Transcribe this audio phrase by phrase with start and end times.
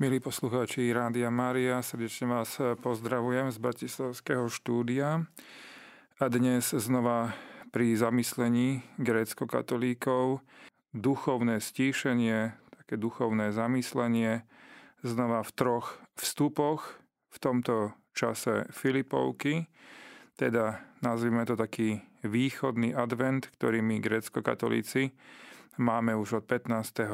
[0.00, 5.28] Milí poslucháči Rádia Mária, srdečne vás pozdravujem z Bratislavského štúdia.
[6.16, 7.36] A dnes znova
[7.68, 10.40] pri zamyslení grécko-katolíkov
[10.96, 14.48] duchovné stíšenie, také duchovné zamyslenie,
[15.04, 16.96] znova v troch vstupoch
[17.28, 19.68] v tomto čase Filipovky,
[20.40, 25.12] teda nazvime to taký východný advent, ktorý my grécko-katolíci
[25.76, 27.04] máme už od 15.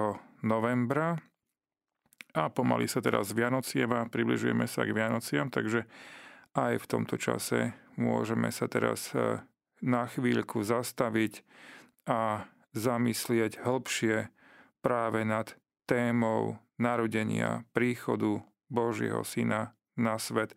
[0.47, 1.19] novembra
[2.37, 5.89] a pomaly sa teraz Vianocieva, približujeme sa k Vianociam, takže
[6.53, 9.41] aj v tomto čase môžeme sa teraz e,
[9.81, 11.41] na chvíľku zastaviť
[12.05, 12.45] a
[12.77, 14.29] zamyslieť hĺbšie
[14.85, 15.57] práve nad
[15.89, 20.53] témou narodenia, príchodu Božieho Syna na svet.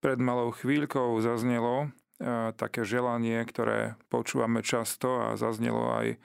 [0.00, 6.16] Pred malou chvíľkou zaznelo e, také želanie, ktoré počúvame často a zaznelo aj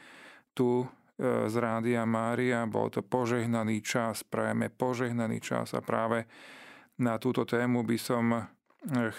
[0.55, 2.69] tu z Rádia Mária.
[2.69, 6.29] Bol to požehnaný čas, prajeme požehnaný čas a práve
[6.97, 8.45] na túto tému by som eh,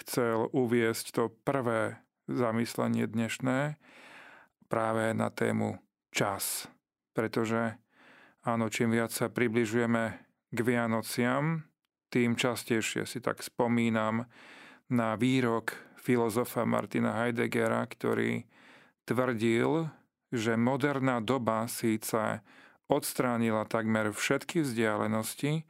[0.03, 3.75] chcel uviesť to prvé zamyslenie dnešné
[4.69, 5.81] práve na tému
[6.13, 6.69] čas.
[7.11, 7.75] Pretože
[8.45, 10.03] áno, čím viac sa približujeme
[10.53, 11.65] k Vianociam,
[12.09, 14.29] tým častejšie si tak spomínam
[14.89, 18.45] na výrok filozofa Martina Heideggera, ktorý
[19.05, 19.89] tvrdil,
[20.29, 22.41] že moderná doba síce
[22.89, 25.65] odstránila takmer všetky vzdialenosti,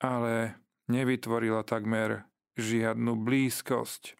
[0.00, 0.56] ale
[0.88, 2.24] nevytvorila takmer
[2.56, 4.16] žiadnu blízkosť.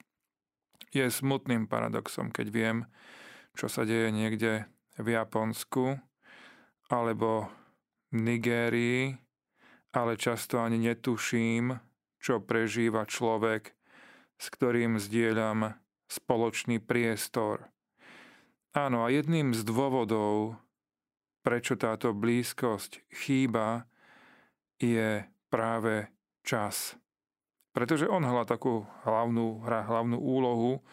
[0.92, 2.76] Je smutným paradoxom, keď viem,
[3.56, 6.00] čo sa deje niekde v Japonsku
[6.88, 7.48] alebo
[8.08, 9.16] v Nigérii,
[9.92, 11.76] ale často ani netuším,
[12.20, 13.72] čo prežíva človek,
[14.38, 15.76] s ktorým zdieľam
[16.08, 17.68] spoločný priestor.
[18.76, 20.60] Áno, a jedným z dôvodov,
[21.40, 23.88] prečo táto blízkosť chýba,
[24.76, 26.12] je práve
[26.44, 26.92] čas.
[27.72, 30.84] Pretože on hrá takú hlavnú, hrá hlavnú úlohu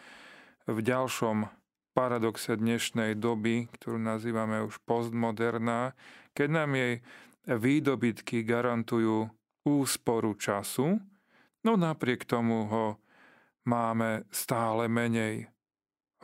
[0.64, 1.52] v ďalšom
[1.92, 5.92] paradoxe dnešnej doby, ktorú nazývame už postmoderná,
[6.32, 6.94] keď nám jej
[7.44, 9.28] výdobytky garantujú
[9.68, 10.96] úsporu času,
[11.60, 12.86] no napriek tomu ho
[13.68, 15.52] máme stále menej.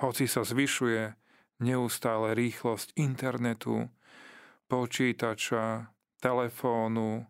[0.00, 1.21] Hoci sa zvyšuje
[1.62, 3.86] neustále rýchlosť internetu,
[4.66, 7.24] počítača, telefónu.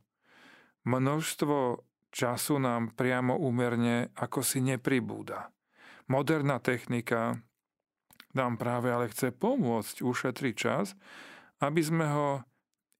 [0.82, 5.52] Množstvo času nám priamo úmerne ako si nepribúda.
[6.10, 7.38] Moderná technika
[8.32, 10.96] nám práve ale chce pomôcť ušetriť čas,
[11.60, 12.30] aby sme ho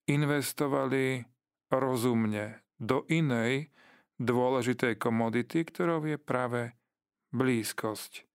[0.07, 1.25] investovali
[1.73, 3.73] rozumne do inej
[4.21, 6.77] dôležitej komodity, ktorou je práve
[7.33, 8.29] blízkosť.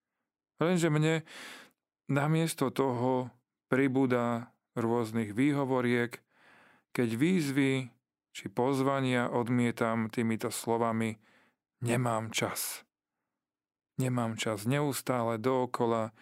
[0.58, 1.22] Lenže mne
[2.08, 3.28] Namiesto toho
[3.68, 6.24] pribúda rôznych výhovoriek,
[6.96, 7.92] keď výzvy
[8.32, 11.20] či pozvania odmietam týmito slovami
[11.84, 12.80] nemám čas.
[14.00, 16.16] Nemám čas neustále dookola,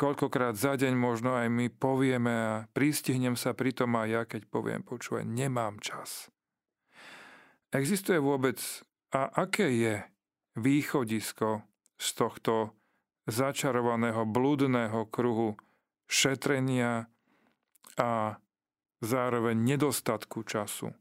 [0.00, 4.48] koľkokrát za deň možno aj my povieme a pristihnem sa pri tom aj ja, keď
[4.48, 6.32] poviem, počúvaj, nemám čas.
[7.76, 8.56] Existuje vôbec
[9.12, 9.94] a aké je
[10.56, 11.66] východisko
[12.00, 12.72] z tohto
[13.28, 15.56] začarovaného blúdneho kruhu
[16.08, 17.10] šetrenia
[18.00, 18.40] a
[19.00, 20.92] zároveň nedostatku času.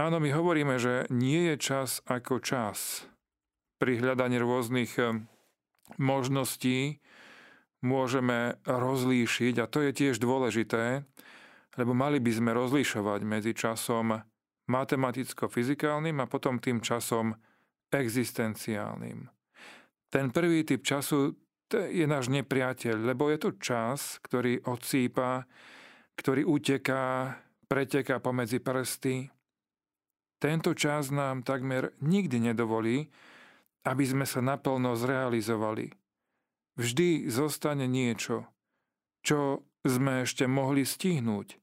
[0.00, 3.04] Áno, my hovoríme, že nie je čas ako čas.
[3.76, 5.20] Pri hľadaní rôznych eh,
[6.00, 7.04] možností
[7.84, 11.04] môžeme rozlíšiť, a to je tiež dôležité,
[11.76, 14.20] lebo mali by sme rozlišovať medzi časom
[14.68, 17.36] matematicko-fyzikálnym a potom tým časom
[17.90, 19.39] existenciálnym.
[20.10, 21.38] Ten prvý typ času
[21.70, 25.46] je náš nepriateľ, lebo je to čas, ktorý odsýpa,
[26.18, 27.38] ktorý uteká,
[27.70, 29.30] preteká pomedzi prsty.
[30.42, 33.06] Tento čas nám takmer nikdy nedovolí,
[33.86, 35.94] aby sme sa naplno zrealizovali.
[36.74, 38.50] Vždy zostane niečo,
[39.22, 41.60] čo sme ešte mohli stihnúť,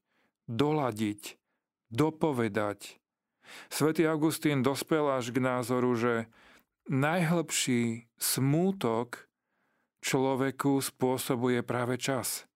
[0.48, 1.36] doladiť,
[1.90, 2.96] dopovedať.
[3.68, 6.14] Svetý Augustín dospel až k názoru, že
[6.88, 9.28] najhlbší smútok
[10.00, 12.48] človeku spôsobuje práve čas.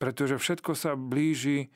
[0.00, 1.70] Pretože všetko sa blíži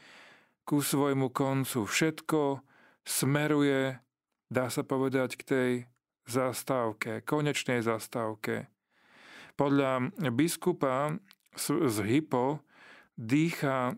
[0.67, 1.87] ku svojmu koncu.
[1.87, 2.65] Všetko
[3.07, 4.03] smeruje,
[4.51, 5.71] dá sa povedať, k tej
[6.27, 8.67] zastávke, konečnej zastávke.
[9.55, 11.17] Podľa biskupa
[11.57, 12.67] z Hypo
[13.15, 13.95] dýcha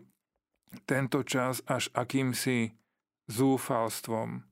[0.85, 2.77] tento čas až akýmsi
[3.25, 4.48] zúfalstvom.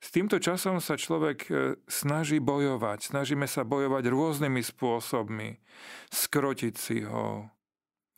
[0.00, 1.52] S týmto časom sa človek e,
[1.84, 3.12] snaží bojovať.
[3.12, 5.60] Snažíme sa bojovať rôznymi spôsobmi.
[6.08, 7.52] Skrotiť si ho,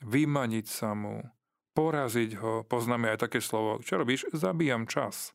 [0.06, 1.26] vymaniť sa mu,
[1.74, 2.62] poraziť ho.
[2.62, 3.82] Poznáme aj také slovo.
[3.82, 4.30] Čo robíš?
[4.30, 5.34] Zabíjam čas.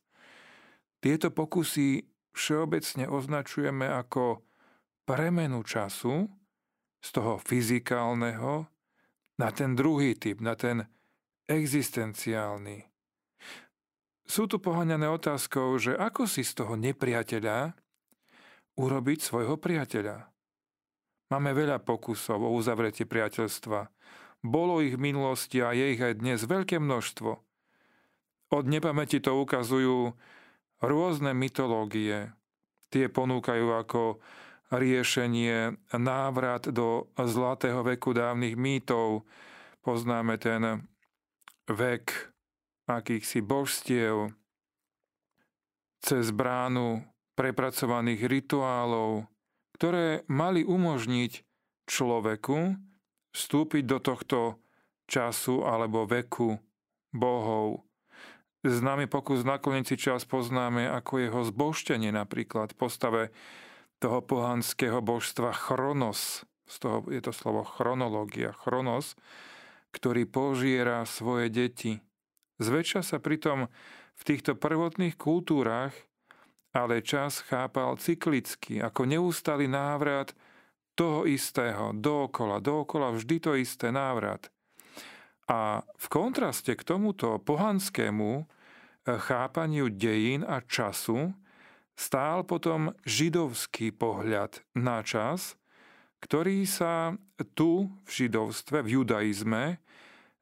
[1.03, 4.47] Tieto pokusy všeobecne označujeme ako
[5.03, 6.31] premenu času
[7.03, 8.71] z toho fyzikálneho
[9.37, 10.87] na ten druhý typ, na ten
[11.47, 12.96] existenciálny.
[14.27, 17.71] Sú tu poháňané otázkou, že ako si z toho nepriateľa
[18.75, 20.27] urobiť svojho priateľa.
[21.31, 23.87] Máme veľa pokusov o uzavretie priateľstva.
[24.43, 27.31] Bolo ich v minulosti a je ich aj dnes veľké množstvo.
[28.47, 30.15] Od nepamäti to ukazujú
[30.83, 32.31] rôzne mytológie.
[32.91, 34.19] Tie ponúkajú ako
[34.71, 39.23] riešenie návrat do zlatého veku dávnych mýtov.
[39.83, 40.87] Poznáme ten
[41.67, 42.35] vek
[42.87, 44.31] akýchsi božstiev
[45.99, 47.03] cez bránu
[47.35, 49.27] prepracovaných rituálov,
[49.75, 51.45] ktoré mali umožniť
[51.85, 52.79] človeku
[53.35, 54.39] vstúpiť do tohto
[55.05, 56.57] času alebo veku
[57.13, 57.85] bohov.
[58.65, 63.23] Známy pokus nakoniec si čas poznáme ako jeho zboštenie napríklad v postave
[64.01, 66.43] toho pohanského božstva Chronos.
[66.67, 68.51] Z toho je to slovo chronológia.
[68.51, 69.15] Chronos,
[69.95, 72.03] ktorý požiera svoje deti.
[72.57, 73.69] Zväčša sa pritom
[74.17, 75.93] v týchto prvotných kultúrach
[76.77, 80.37] ale čas chápal cyklicky, ako neustály návrat
[80.93, 84.53] toho istého, dookola, dookola vždy to isté návrat.
[85.49, 88.45] A v kontraste k tomuto pohanskému eh,
[89.17, 91.33] chápaniu dejín a času
[91.97, 95.57] stál potom židovský pohľad na čas,
[96.21, 97.13] ktorý sa
[97.53, 99.63] tu v židovstve, v judaizme,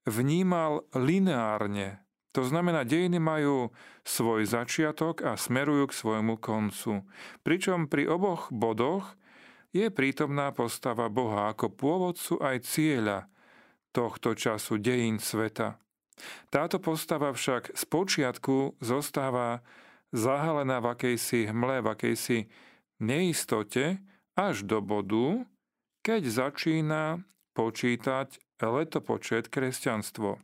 [0.07, 2.04] vnímal lineárne,
[2.35, 3.71] to znamená, dejiny majú
[4.03, 7.07] svoj začiatok a smerujú k svojmu koncu.
[7.47, 9.15] Pričom pri oboch bodoch
[9.71, 13.31] je prítomná postava Boha ako pôvodcu aj cieľa
[13.95, 15.79] tohto času dejín sveta.
[16.51, 19.63] Táto postava však z počiatku zostáva
[20.11, 22.39] zahalená v akejsi hmle, v akejsi
[22.99, 24.03] neistote
[24.35, 25.47] až do bodu,
[26.03, 27.03] keď začína
[27.55, 30.39] počítať letopočet kresťanstvo.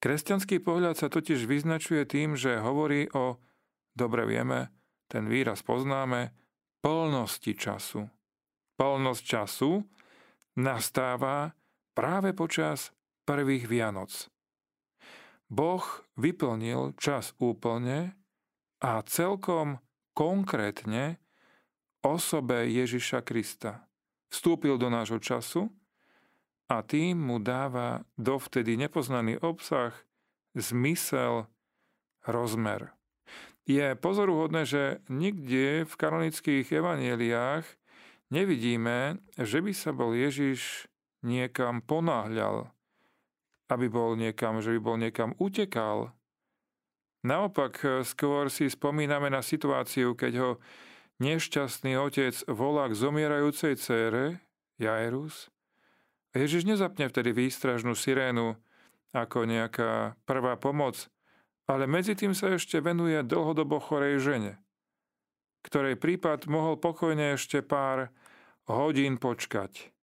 [0.00, 3.40] Kresťanský pohľad sa totiž vyznačuje tým, že hovorí o,
[3.96, 4.68] dobre vieme,
[5.08, 6.32] ten výraz poznáme,
[6.84, 8.04] plnosti času.
[8.76, 9.80] Plnosť času
[10.60, 11.54] nastáva
[11.96, 12.92] práve počas
[13.24, 14.12] prvých Vianoc.
[15.48, 15.84] Boh
[16.18, 18.18] vyplnil čas úplne
[18.82, 19.80] a celkom
[20.12, 21.22] konkrétne
[22.04, 23.86] osobe Ježiša Krista.
[24.28, 25.70] Vstúpil do nášho času
[26.68, 29.92] a tým mu dáva dovtedy nepoznaný obsah,
[30.56, 31.46] zmysel,
[32.24, 32.92] rozmer.
[33.64, 37.64] Je pozoruhodné, že nikde v kanonických evaneliách
[38.28, 40.88] nevidíme, že by sa bol Ježiš
[41.24, 42.68] niekam ponáhľal,
[43.72, 46.12] aby bol niekam, že by bol niekam utekal.
[47.24, 50.50] Naopak, skôr si spomíname na situáciu, keď ho
[51.24, 54.44] nešťastný otec volá k zomierajúcej cére,
[54.76, 55.48] Jairus,
[56.34, 58.58] Ježiš nezapne vtedy výstražnú sirénu
[59.14, 61.06] ako nejaká prvá pomoc,
[61.70, 64.52] ale medzi tým sa ešte venuje dlhodobo chorej žene,
[65.62, 68.10] ktorej prípad mohol pokojne ešte pár
[68.66, 69.94] hodín počkať.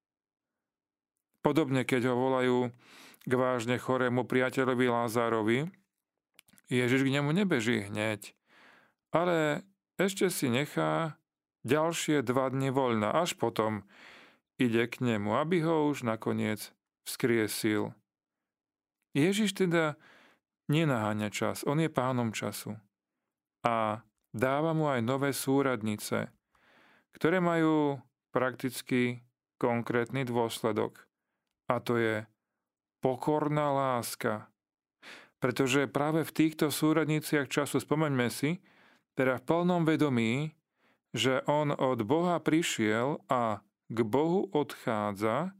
[1.43, 2.57] Podobne, keď ho volajú
[3.27, 5.59] k vážne chorému priateľovi Lázarovi,
[6.71, 8.31] Ježiš k nemu nebeží hneď,
[9.11, 9.67] ale
[9.99, 11.19] ešte si nechá
[11.67, 13.83] ďalšie dva dni voľna, až potom,
[14.61, 16.69] ide k nemu, aby ho už nakoniec
[17.07, 17.93] vzkriesil.
[19.17, 19.97] Ježiš teda
[20.69, 22.77] nenaháňa čas, on je pánom času.
[23.65, 26.31] A dáva mu aj nové súradnice,
[27.17, 27.99] ktoré majú
[28.31, 29.25] prakticky
[29.59, 31.05] konkrétny dôsledok.
[31.67, 32.25] A to je
[33.03, 34.47] pokorná láska.
[35.41, 38.61] Pretože práve v týchto súradniciach času, spomeňme si,
[39.17, 40.53] teda v plnom vedomí,
[41.11, 43.59] že on od Boha prišiel a
[43.91, 45.51] k Bohu odchádza,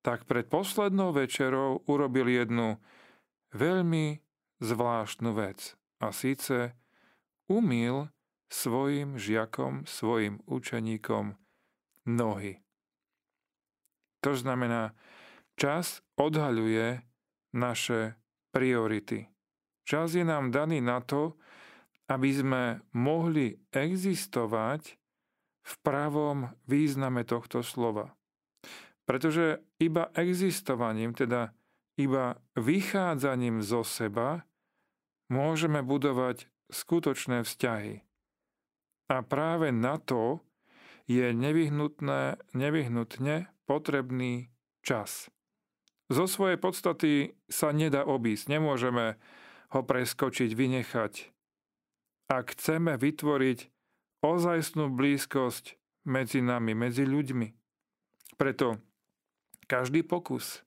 [0.00, 2.80] tak pred poslednou večerou urobil jednu
[3.52, 4.24] veľmi
[4.64, 5.76] zvláštnu vec.
[6.00, 6.72] A síce
[7.52, 8.08] umil
[8.48, 11.36] svojim žiakom, svojim učeníkom
[12.08, 12.64] nohy.
[14.24, 14.96] To znamená,
[15.60, 17.04] čas odhaľuje
[17.52, 18.16] naše
[18.52, 19.28] priority.
[19.84, 21.36] Čas je nám daný na to,
[22.08, 22.62] aby sme
[22.96, 24.99] mohli existovať
[25.60, 28.16] v pravom význame tohto slova.
[29.04, 31.52] Pretože iba existovaním, teda
[31.98, 34.46] iba vychádzaním zo seba,
[35.28, 38.06] môžeme budovať skutočné vzťahy.
[39.10, 40.38] A práve na to
[41.10, 44.54] je nevyhnutné, nevyhnutne potrebný
[44.86, 45.26] čas.
[46.10, 49.18] Zo svojej podstaty sa nedá obísť, nemôžeme
[49.70, 51.12] ho preskočiť, vynechať.
[52.30, 53.58] ak chceme vytvoriť
[54.20, 55.76] ozajstnú blízkosť
[56.08, 57.48] medzi nami, medzi ľuďmi.
[58.36, 58.80] Preto
[59.68, 60.64] každý pokus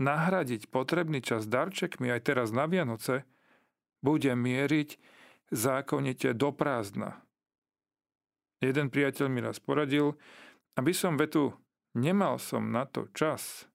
[0.00, 3.28] nahradiť potrebný čas darčekmi aj teraz na Vianoce
[4.00, 4.96] bude mieriť
[5.52, 7.20] zákonite do prázdna.
[8.60, 10.16] Jeden priateľ mi raz poradil,
[10.76, 11.52] aby som vetu
[11.96, 13.68] nemal som na to čas,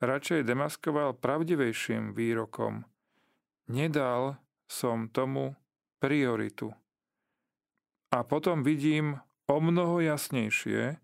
[0.00, 2.86] radšej demaskoval pravdivejším výrokom.
[3.68, 4.38] Nedal
[4.70, 5.58] som tomu
[6.00, 6.72] prioritu.
[8.08, 10.96] A potom vidím o mnoho jasnejšie,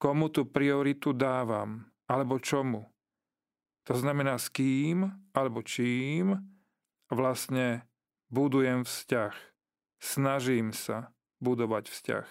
[0.00, 2.88] komu tú prioritu dávam, alebo čomu.
[3.88, 6.40] To znamená, s kým alebo čím
[7.08, 7.84] vlastne
[8.28, 9.34] budujem vzťah.
[9.98, 12.26] Snažím sa budovať vzťah.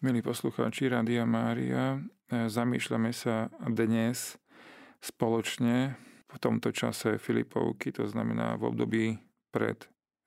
[0.00, 2.00] Milí poslucháči Radia Mária,
[2.32, 4.40] e, zamýšľame sa dnes
[5.04, 5.96] spoločne
[6.32, 9.06] v tomto čase Filipovky, to znamená v období
[9.52, 9.76] pred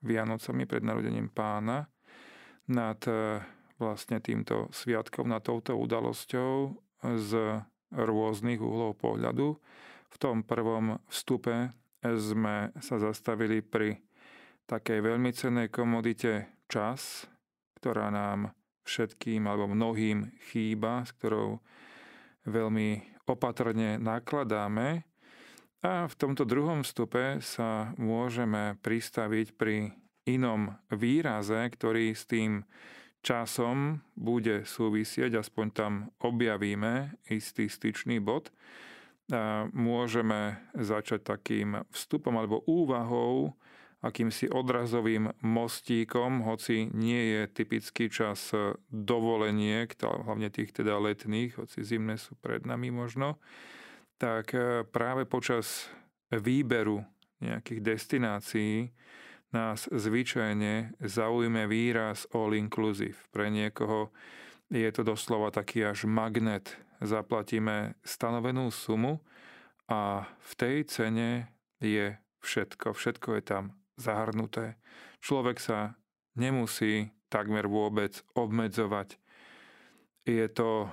[0.06, 1.90] Vianocami, pred narodením pána,
[2.70, 3.43] nad e,
[3.82, 7.32] vlastne týmto sviatkom, nad touto udalosťou z
[7.91, 9.60] rôznych uhlov pohľadu.
[10.13, 14.00] V tom prvom vstupe sme sa zastavili pri
[14.67, 17.27] takej veľmi cennej komodite čas,
[17.79, 21.60] ktorá nám všetkým alebo mnohým chýba, s ktorou
[22.48, 25.08] veľmi opatrne nakladáme.
[25.84, 29.91] A v tomto druhom vstupe sa môžeme pristaviť pri
[30.27, 32.63] inom výraze, ktorý s tým
[33.24, 38.51] časom bude súvisieť, aspoň tam objavíme istý styčný bod
[39.72, 43.56] môžeme začať takým vstupom alebo úvahou,
[44.03, 48.51] akýmsi odrazovým mostíkom, hoci nie je typický čas
[48.92, 53.39] dovoleniek, hlavne tých teda letných, hoci zimné sú pred nami možno,
[54.20, 55.88] tak e, práve počas
[56.36, 57.00] výberu
[57.39, 58.92] nejakých destinácií
[59.53, 63.17] nás zvyčajne zaujme výraz all inclusive.
[63.29, 64.10] Pre niekoho
[64.74, 69.19] je to doslova taký až magnet zaplatíme stanovenú sumu
[69.91, 71.51] a v tej cene
[71.83, 72.95] je všetko.
[72.95, 73.63] Všetko je tam
[74.00, 74.79] zahrnuté.
[75.19, 76.00] Človek sa
[76.39, 79.19] nemusí takmer vôbec obmedzovať.
[80.24, 80.88] Je to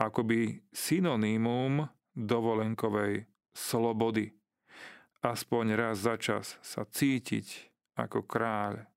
[0.00, 4.32] akoby synonymum dovolenkovej slobody.
[5.20, 7.69] Aspoň raz za čas sa cítiť
[8.00, 8.88] ako kráľ,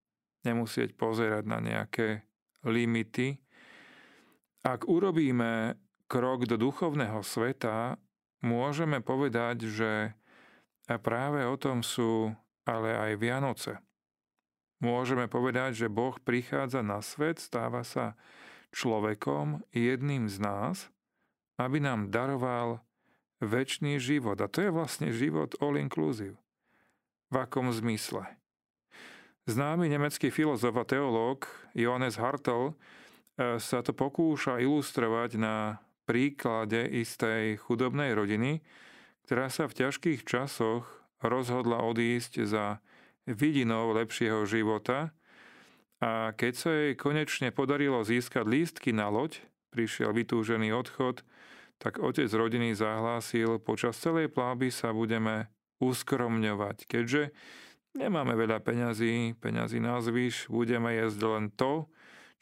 [0.48, 2.24] nemusieť pozerať na nejaké
[2.63, 3.39] limity.
[4.63, 5.75] Ak urobíme
[6.07, 8.00] krok do duchovného sveta,
[8.43, 9.91] môžeme povedať, že
[11.03, 12.31] práve o tom sú
[12.63, 13.74] ale aj Vianoce.
[14.83, 18.19] Môžeme povedať, že Boh prichádza na svet, stáva sa
[18.75, 20.91] človekom, jedným z nás,
[21.55, 22.83] aby nám daroval
[23.39, 24.39] väčší život.
[24.43, 26.36] A to je vlastne život all inclusive.
[27.31, 28.43] V akom zmysle?
[29.44, 37.60] Známy nemecký filozof a teológ Johannes Hartl eh, sa to pokúša ilustrovať na príklade istej
[37.60, 38.64] chudobnej rodiny,
[39.28, 40.88] ktorá sa v ťažkých časoch
[41.20, 42.80] rozhodla odísť za
[43.28, 45.12] vidinou lepšieho života
[46.00, 49.44] a keď sa jej konečne podarilo získať lístky na loď,
[49.76, 51.24] prišiel vytúžený odchod,
[51.84, 55.52] tak otec rodiny zahlásil, počas celej pláby sa budeme
[55.84, 57.36] uskromňovať, keďže
[57.98, 61.90] nemáme veľa peňazí, peňazí na zvyš, budeme jesť len to,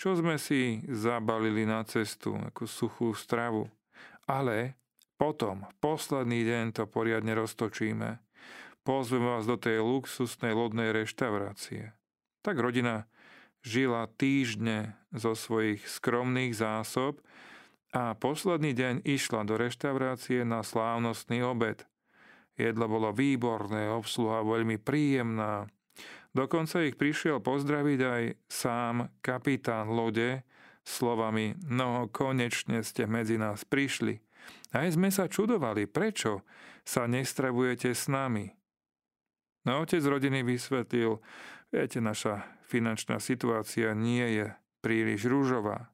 [0.01, 3.70] čo sme si zabalili na cestu, ako suchú stravu.
[4.25, 4.79] Ale
[5.22, 8.17] potom, posledný deň to poriadne roztočíme.
[8.81, 11.93] Pozveme vás do tej luxusnej lodnej reštaurácie.
[12.41, 13.05] Tak rodina
[13.62, 17.22] žila týždne zo svojich skromných zásob
[17.93, 21.86] a posledný deň išla do reštaurácie na slávnostný obed.
[22.60, 25.65] Jedlo bolo výborné, obsluha veľmi príjemná,
[26.31, 30.48] Dokonca ich prišiel pozdraviť aj sám kapitán lode
[30.88, 34.24] slovami No konečne ste medzi nás prišli.
[34.72, 36.48] Aj sme sa čudovali, prečo
[36.88, 38.48] sa nestravujete s nami.
[39.67, 41.20] No otec rodiny vysvetlil,
[41.70, 44.48] viete, naša finančná situácia nie je
[44.79, 45.91] príliš rúžová.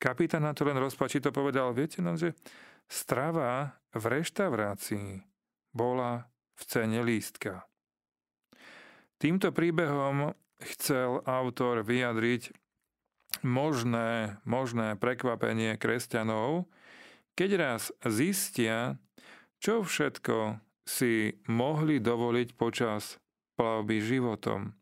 [0.00, 2.34] Kapitán na to len rozpačito povedal, viete, no, že
[2.88, 5.31] strava v reštaurácii
[5.72, 7.66] bola v cene lístka.
[9.18, 12.54] Týmto príbehom chcel autor vyjadriť
[13.40, 16.68] možné, možné prekvapenie kresťanov,
[17.32, 19.00] keď raz zistia,
[19.58, 23.16] čo všetko si mohli dovoliť počas
[23.56, 24.74] plavby životom.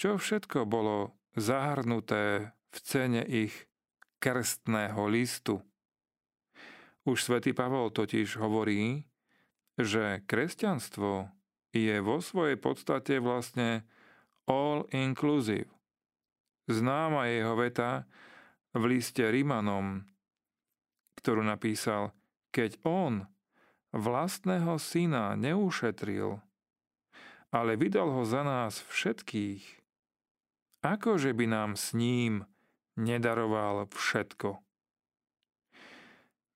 [0.00, 3.52] Čo všetko bolo zahrnuté v cene ich
[4.22, 5.60] krstného listu.
[7.04, 9.09] Už svätý Pavol totiž hovorí,
[9.80, 11.30] že kresťanstvo
[11.70, 13.86] je vo svojej podstate vlastne
[14.50, 15.70] all inclusive.
[16.70, 18.06] Známa je jeho veta
[18.74, 20.06] v liste Rimanom,
[21.18, 22.14] ktorú napísal,
[22.54, 23.26] keď on
[23.90, 26.38] vlastného syna neušetril,
[27.50, 29.62] ale vydal ho za nás všetkých,
[30.86, 32.46] akože by nám s ním
[32.94, 34.62] nedaroval všetko.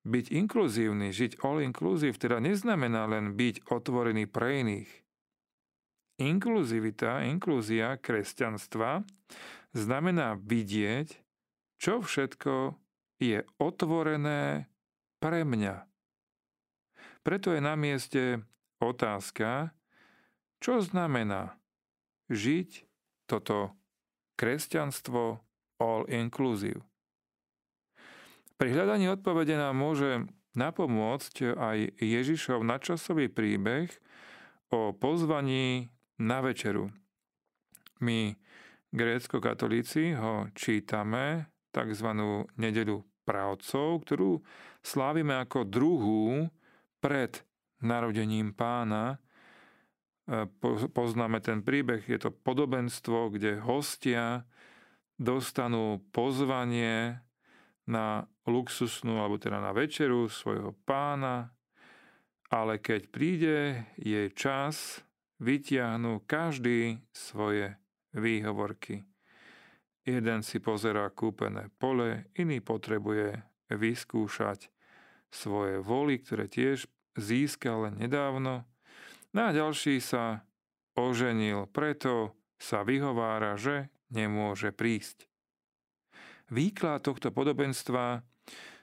[0.04, 4.90] Byť inkluzívny, žiť all inclusive, teda neznamená len byť otvorený pre iných.
[6.20, 9.02] Inkluzivita, inklúzia kresťanstva
[9.72, 11.18] znamená vidieť,
[11.80, 12.76] čo všetko
[13.18, 14.68] je otvorené
[15.18, 15.88] pre mňa.
[17.24, 18.44] Preto je na mieste
[18.84, 19.72] otázka,
[20.60, 21.56] čo znamená
[22.28, 22.84] žiť
[23.24, 23.72] toto
[24.36, 25.40] kresťanstvo
[25.80, 26.84] all inclusive.
[28.64, 30.24] Pri hľadaní odpovede nám môže
[30.56, 33.92] napomôcť aj Ježišov nadčasový príbeh
[34.72, 36.88] o pozvaní na večeru.
[38.00, 38.32] My,
[38.88, 42.08] grécko-katolíci, ho čítame tzv.
[42.56, 44.40] nedelu pravcov, ktorú
[44.80, 46.48] slávime ako druhú
[47.04, 47.44] pred
[47.84, 49.20] narodením pána.
[50.24, 50.48] E,
[50.88, 54.48] poznáme ten príbeh, je to podobenstvo, kde hostia
[55.20, 57.20] dostanú pozvanie
[57.84, 61.52] na luxusnú, alebo teda na večeru svojho pána,
[62.48, 63.58] ale keď príde
[63.98, 65.04] jej čas,
[65.42, 67.74] vytiahnu každý svoje
[68.14, 69.02] výhovorky.
[70.04, 73.40] Jeden si pozerá kúpené pole, iný potrebuje
[73.72, 74.68] vyskúšať
[75.32, 76.86] svoje voly, ktoré tiež
[77.16, 78.68] získal nedávno.
[79.34, 80.44] No a ďalší sa
[80.94, 85.26] oženil, preto sa vyhovára, že nemôže prísť.
[86.52, 88.20] Výklad tohto podobenstva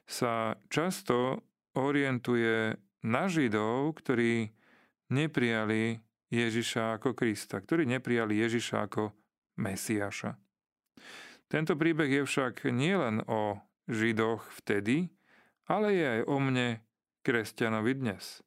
[0.10, 1.46] sa často
[1.78, 2.74] orientuje
[3.06, 4.50] na Židov, ktorí
[5.14, 6.02] neprijali
[6.32, 9.14] Ježiša ako Krista, ktorí neprijali Ježiša ako
[9.62, 10.34] Mesiaša.
[11.52, 13.60] Tento príbeh je však nielen o
[13.92, 15.12] Židoch vtedy,
[15.68, 16.80] ale je aj o mne,
[17.22, 18.42] kresťanovi dnes.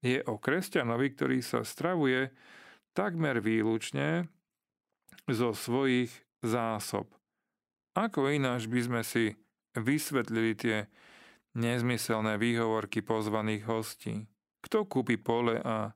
[0.00, 2.32] Je o kresťanovi, ktorý sa stravuje
[2.96, 4.30] takmer výlučne
[5.28, 6.08] zo svojich
[6.40, 7.19] zásob.
[7.98, 9.34] Ako ináč by sme si
[9.74, 10.86] vysvetlili tie
[11.58, 14.14] nezmyselné výhovorky pozvaných hostí?
[14.62, 15.90] Kto kúpi pole a,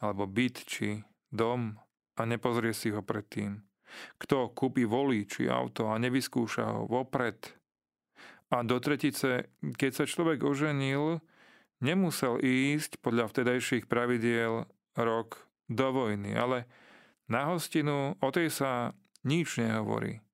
[0.00, 1.76] alebo byt či dom
[2.16, 3.60] a nepozrie si ho predtým?
[4.20, 7.58] Kto kúpi volí či auto a nevyskúša ho vopred
[8.48, 11.20] a do tretice, keď sa človek oženil,
[11.84, 14.64] nemusel ísť podľa vtedajších pravidiel
[14.96, 16.64] rok do vojny, ale
[17.28, 20.24] na hostinu o tej sa nič nehovorí.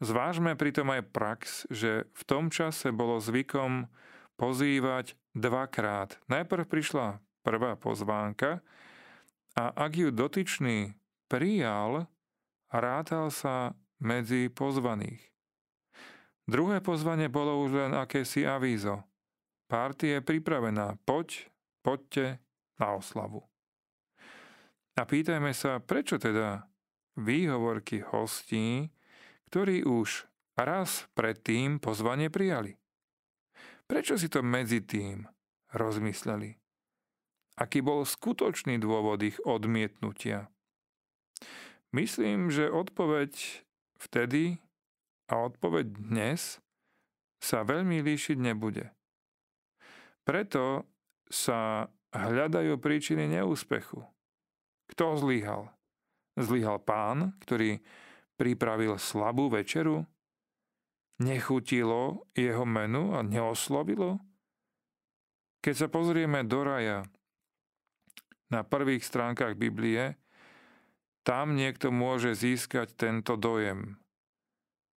[0.00, 3.84] Zvážme pritom aj prax, že v tom čase bolo zvykom
[4.40, 6.16] pozývať dvakrát.
[6.24, 8.64] Najprv prišla prvá pozvánka
[9.60, 10.96] a ak ju dotyčný
[11.28, 12.08] prijal,
[12.72, 15.20] rátal sa medzi pozvaných.
[16.48, 19.04] Druhé pozvanie bolo už len akési avízo.
[19.68, 20.98] Párty je pripravená.
[21.04, 21.46] Poď,
[21.84, 22.42] poďte
[22.80, 23.44] na oslavu.
[24.98, 26.66] A pýtajme sa, prečo teda
[27.14, 28.90] výhovorky hostí,
[29.50, 32.78] ktorí už raz predtým pozvanie prijali.
[33.90, 35.26] Prečo si to medzi tým
[35.74, 36.54] rozmysleli?
[37.58, 40.46] Aký bol skutočný dôvod ich odmietnutia?
[41.90, 43.34] Myslím, že odpoveď
[43.98, 44.62] vtedy
[45.26, 46.62] a odpoveď dnes
[47.42, 48.94] sa veľmi líšiť nebude.
[50.22, 50.86] Preto
[51.26, 54.06] sa hľadajú príčiny neúspechu.
[54.94, 55.74] Kto zlyhal?
[56.38, 57.82] Zlyhal pán, ktorý
[58.40, 60.08] pripravil slabú večeru?
[61.20, 64.16] Nechutilo jeho menu a neoslovilo?
[65.60, 67.04] Keď sa pozrieme do raja
[68.48, 70.16] na prvých stránkach Biblie,
[71.20, 74.00] tam niekto môže získať tento dojem.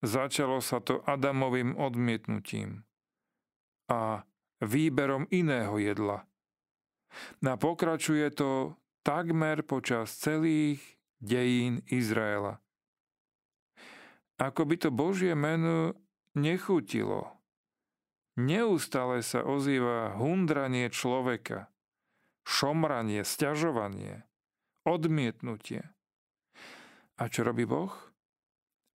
[0.07, 2.87] Začalo sa to Adamovým odmietnutím
[3.91, 4.23] a
[4.63, 6.23] výberom iného jedla.
[7.43, 10.81] A pokračuje to takmer počas celých
[11.19, 12.63] dejín Izraela.
[14.43, 15.95] Ako by to Božie meno
[16.35, 17.31] nechutilo.
[18.35, 21.71] Neustále sa ozýva hundranie človeka,
[22.43, 24.27] šomranie, sťažovanie,
[24.83, 25.87] odmietnutie.
[27.23, 28.13] A čo robí Boh?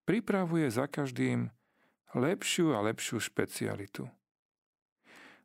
[0.07, 1.51] pripravuje za každým
[2.15, 4.07] lepšiu a lepšiu špecialitu.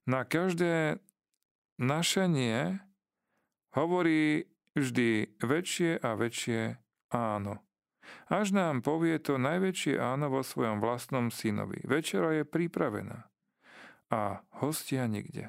[0.07, 1.03] Na každé
[1.83, 2.79] našenie
[3.75, 4.47] hovorí
[4.79, 6.79] vždy väčšie a väčšie
[7.11, 7.59] áno.
[8.27, 11.81] Až nám povie to najväčšie áno vo svojom vlastnom synovi.
[11.87, 13.33] Večera je pripravená
[14.13, 15.49] a hostia nikde.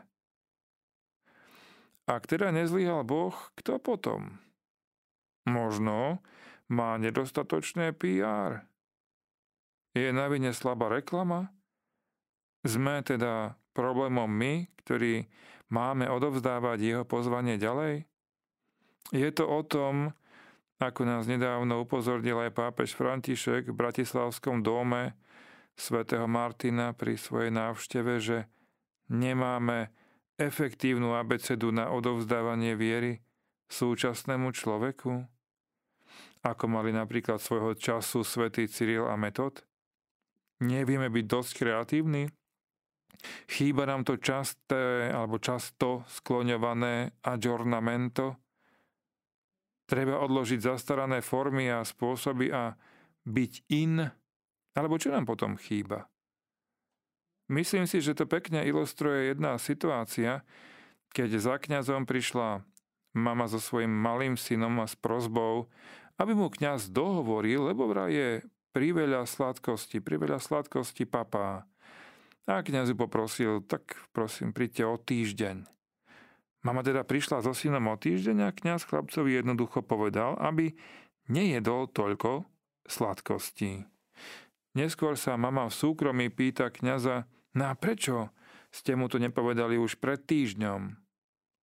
[2.07, 4.39] Ak teda nezlyhal Boh, kto potom?
[5.43, 6.23] Možno
[6.71, 8.63] má nedostatočné PR?
[9.93, 11.51] Je na vine slabá reklama?
[12.63, 15.27] Sme teda problémom my, ktorí
[15.67, 18.07] máme odovzdávať jeho pozvanie ďalej?
[19.11, 20.15] Je to o tom,
[20.81, 25.13] ako nás nedávno upozornil aj pápež František v Bratislavskom dome
[25.73, 28.37] svätého Martina pri svojej návšteve, že
[29.09, 29.93] nemáme
[30.37, 33.21] efektívnu abecedu na odovzdávanie viery
[33.69, 35.25] súčasnému človeku?
[36.43, 39.63] Ako mali napríklad svojho času svätý Cyril a Metod?
[40.59, 42.27] Nevieme byť dosť kreatívni?
[43.47, 48.42] Chýba nám to časté alebo často skloňované aggiornamento?
[49.83, 52.75] Treba odložiť zastarané formy a spôsoby a
[53.27, 53.99] byť in?
[54.73, 56.07] Alebo čo nám potom chýba?
[57.51, 60.47] Myslím si, že to pekne ilustruje jedna situácia,
[61.11, 62.63] keď za kňazom prišla
[63.13, 65.69] mama so svojím malým synom a s prozbou,
[66.17, 68.29] aby mu kňaz dohovoril, lebo vraj je
[68.73, 71.69] priveľa sladkosti, priveľa sladkosti papá.
[72.49, 75.63] A kňaz ju poprosil, tak prosím, príďte o týždeň.
[76.63, 80.71] Mama teda prišla so synom o týždeň a kňaz chlapcovi jednoducho povedal, aby
[81.27, 82.47] nejedol toľko
[82.87, 83.83] sladkostí.
[84.73, 88.31] Neskôr sa mama v súkromí pýta kňaza, no a prečo
[88.71, 90.97] ste mu to nepovedali už pred týždňom?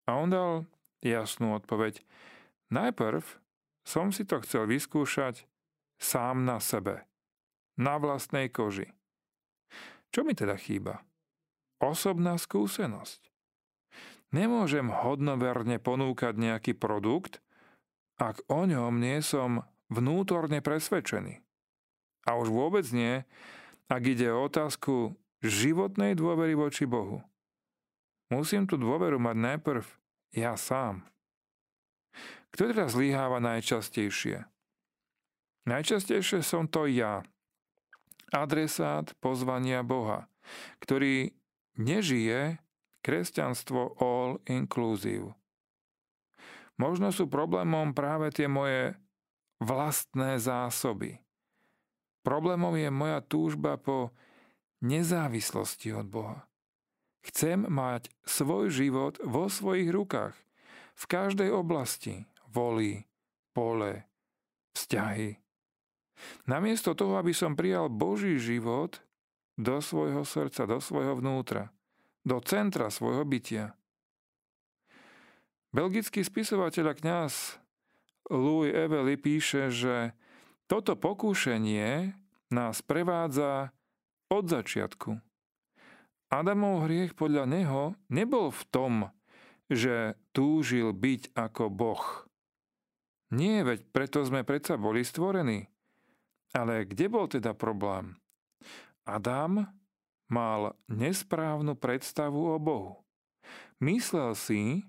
[0.06, 0.52] A on dal
[1.00, 2.04] jasnú odpoveď.
[2.70, 3.24] Najprv
[3.82, 5.48] som si to chcel vyskúšať
[5.96, 7.08] sám na sebe,
[7.74, 8.92] na vlastnej koži.
[10.12, 11.02] Čo mi teda chýba?
[11.80, 13.29] Osobná skúsenosť.
[14.30, 17.42] Nemôžem hodnoverne ponúkať nejaký produkt,
[18.20, 21.42] ak o ňom nie som vnútorne presvedčený.
[22.28, 23.26] A už vôbec nie,
[23.90, 27.26] ak ide o otázku životnej dôvery voči Bohu.
[28.30, 29.84] Musím tú dôveru mať najprv
[30.38, 31.02] ja sám.
[32.54, 34.46] Kto teda zlyháva najčastejšie?
[35.66, 37.26] Najčastejšie som to ja,
[38.30, 40.30] adresát pozvania Boha,
[40.78, 41.34] ktorý
[41.74, 42.62] nežije
[43.00, 45.32] kresťanstvo all inclusive.
[46.80, 48.96] Možno sú problémom práve tie moje
[49.60, 51.20] vlastné zásoby.
[52.24, 54.12] Problémom je moja túžba po
[54.80, 56.48] nezávislosti od Boha.
[57.20, 60.32] Chcem mať svoj život vo svojich rukách,
[60.96, 63.04] v každej oblasti, voli,
[63.52, 64.08] pole,
[64.72, 65.36] vzťahy.
[66.48, 69.00] Namiesto toho, aby som prijal Boží život
[69.60, 71.68] do svojho srdca, do svojho vnútra,
[72.24, 73.76] do centra svojho bytia.
[75.70, 77.35] Belgický spisovateľ a kňaz
[78.30, 80.14] Louis Evely píše, že
[80.66, 82.14] toto pokúšenie
[82.50, 83.70] nás prevádza
[84.30, 85.18] od začiatku.
[86.30, 88.94] Adamov hriech podľa neho nebol v tom,
[89.66, 92.26] že túžil byť ako Boh.
[93.30, 95.70] Nie, veď preto sme predsa boli stvorení.
[96.50, 98.18] Ale kde bol teda problém?
[99.06, 99.70] Adam
[100.30, 103.02] mal nesprávnu predstavu o Bohu.
[103.82, 104.86] Myslel si,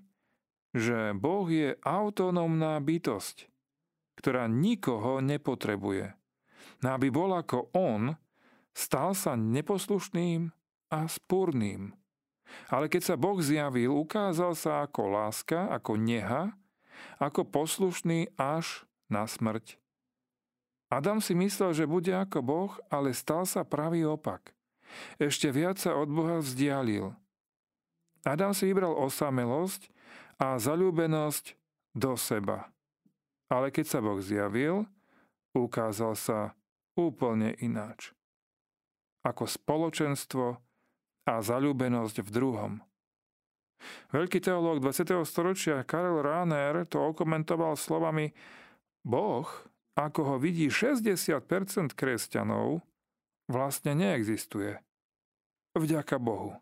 [0.72, 3.50] že Boh je autonómna bytosť,
[4.16, 6.14] ktorá nikoho nepotrebuje.
[6.80, 8.16] No aby bol ako on,
[8.72, 10.48] stal sa neposlušným
[10.88, 11.92] a spúrným.
[12.68, 16.52] Ale keď sa Boh zjavil, ukázal sa ako láska, ako neha,
[17.16, 19.80] ako poslušný až na smrť.
[20.92, 24.52] Adam si myslel, že bude ako Boh, ale stal sa pravý opak.
[25.16, 27.12] Ešte viac sa od Boha vzdialil.
[28.22, 29.90] Adam si vybral osamelosť
[30.38, 31.58] a zalúbenosť
[31.94, 32.70] do seba.
[33.50, 34.88] Ale keď sa Boh zjavil,
[35.52, 36.56] ukázal sa
[36.96, 38.16] úplne ináč.
[39.26, 40.58] Ako spoločenstvo
[41.28, 42.72] a zalúbenosť v druhom.
[44.14, 45.26] Veľký teológ 20.
[45.26, 48.30] storočia Karel Rahner to okomentoval slovami
[49.02, 49.46] Boh,
[49.98, 52.80] ako ho vidí 60% kresťanov,
[53.52, 54.80] vlastne neexistuje.
[55.76, 56.56] Vďaka Bohu.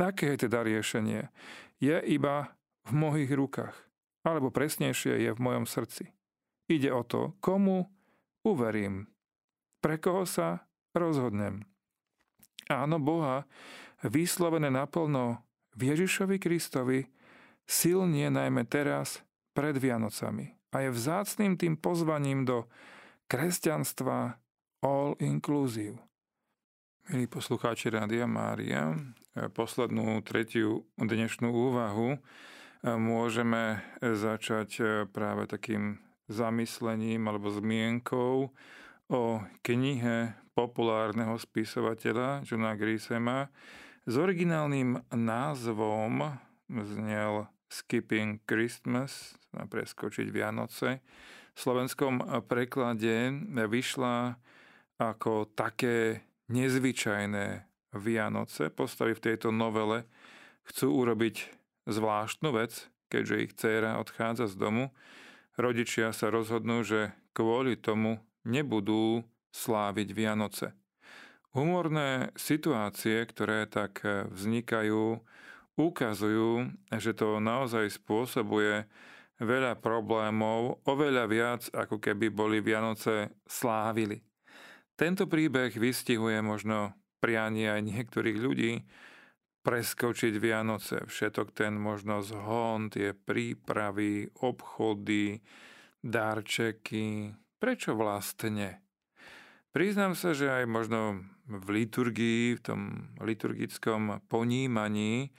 [0.00, 1.28] Aké je teda riešenie?
[1.80, 2.56] Je iba
[2.88, 3.76] v mojich rukách.
[4.24, 6.12] Alebo presnejšie je v mojom srdci.
[6.68, 7.88] Ide o to, komu
[8.44, 9.08] uverím.
[9.80, 11.64] Pre koho sa rozhodnem.
[12.68, 13.44] Áno, Boha,
[14.04, 15.40] vyslovené naplno
[15.76, 17.08] v Ježišovi Kristovi,
[17.68, 19.20] silnie najmä teraz
[19.52, 20.56] pred Vianocami.
[20.70, 22.70] A je vzácným tým pozvaním do
[23.26, 24.39] kresťanstva
[24.80, 26.00] all inclusive.
[27.12, 28.96] Milí poslucháči Rádia Mária,
[29.52, 32.16] poslednú tretiu dnešnú úvahu
[32.84, 36.00] môžeme začať práve takým
[36.32, 38.54] zamyslením alebo zmienkou
[39.10, 39.22] o
[39.60, 43.52] knihe populárneho spisovateľa Johna Grisema
[44.08, 46.40] s originálnym názvom
[46.70, 51.02] znel Skipping Christmas, preskočiť Vianoce,
[51.58, 54.40] slovenskom preklade vyšla
[55.00, 56.20] ako také
[56.52, 57.64] nezvyčajné
[57.96, 58.68] Vianoce.
[58.68, 60.04] Postavy v tejto novele
[60.68, 61.48] chcú urobiť
[61.88, 64.92] zvláštnu vec, keďže ich dcéra odchádza z domu.
[65.56, 69.24] Rodičia sa rozhodnú, že kvôli tomu nebudú
[69.56, 70.76] sláviť Vianoce.
[71.50, 75.18] Humorné situácie, ktoré tak vznikajú,
[75.74, 78.86] ukazujú, že to naozaj spôsobuje
[79.42, 84.29] veľa problémov, oveľa viac, ako keby boli Vianoce slávili.
[85.00, 86.92] Tento príbeh vystihuje možno
[87.24, 88.84] prianie aj niektorých ľudí
[89.64, 91.08] preskočiť Vianoce.
[91.08, 95.40] Všetok ten možno zhon, tie prípravy, obchody,
[96.04, 97.32] darčeky.
[97.56, 98.84] Prečo vlastne?
[99.72, 102.80] Priznám sa, že aj možno v liturgii, v tom
[103.24, 105.32] liturgickom ponímaní,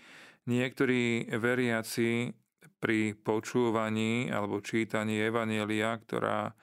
[0.50, 2.34] niektorí veriaci
[2.82, 6.58] pri počúvaní alebo čítaní Evanielia, ktorá,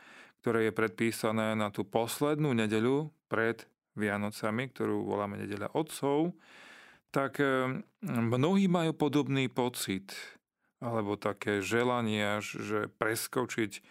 [0.48, 3.68] ktoré je predpísané na tú poslednú nedeľu pred
[4.00, 6.32] Vianocami, ktorú voláme nedeľa otcov,
[7.12, 10.16] tak eh, mnohí majú podobný pocit
[10.80, 13.84] alebo také želanie, že preskočiť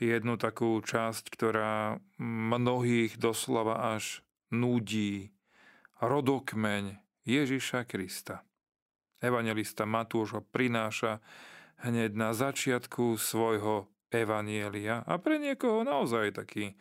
[0.00, 5.36] jednu takú časť, ktorá mnohých doslova až nudí.
[6.00, 6.96] Rodokmeň
[7.28, 8.40] Ježiša Krista.
[9.20, 11.20] Evangelista Matúš ho prináša
[11.84, 16.74] hneď na začiatku svojho evanielia a pre niekoho naozaj taký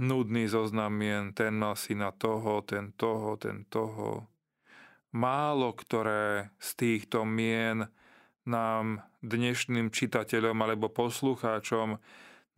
[0.00, 4.26] nudný zoznam mien, ten mal syna toho, ten toho, ten toho.
[5.14, 7.86] Málo ktoré z týchto mien
[8.44, 12.02] nám dnešným čitateľom alebo poslucháčom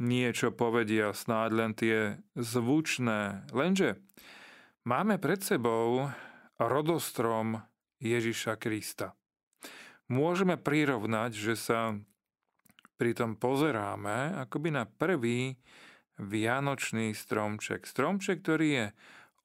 [0.01, 1.97] niečo povedia, snáď len tie
[2.37, 3.49] zvučné.
[3.53, 4.01] Lenže
[4.89, 6.09] máme pred sebou
[6.57, 7.61] rodostrom
[8.01, 9.17] Ježiša Krista.
[10.09, 11.99] Môžeme prirovnať, že sa
[12.97, 15.55] pri tom pozeráme akoby na prvý
[16.17, 17.85] vianočný stromček.
[17.85, 18.87] Stromček, ktorý je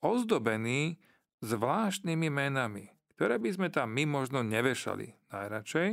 [0.01, 0.97] ozdobený
[1.43, 5.89] zvláštnymi menami, ktoré by sme tam my možno nevešali najradšej,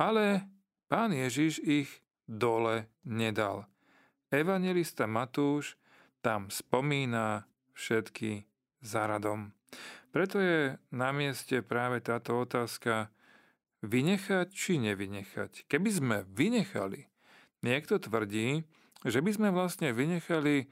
[0.00, 0.48] ale
[0.88, 1.90] pán Ježiš ich
[2.24, 3.68] dole nedal.
[4.30, 5.76] Evangelista Matúš
[6.24, 8.46] tam spomína všetky
[8.80, 9.52] zaradom.
[10.10, 13.10] Preto je na mieste práve táto otázka
[13.80, 15.66] vynechať či nevynechať.
[15.68, 17.08] Keby sme vynechali,
[17.64, 18.64] niekto tvrdí,
[19.04, 20.68] že by sme vlastne vynechali